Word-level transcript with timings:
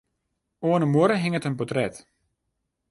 Oan 0.67 0.83
'e 0.83 0.87
muorre 0.93 1.17
hinget 1.23 1.47
in 1.49 1.55
portret. 1.59 1.95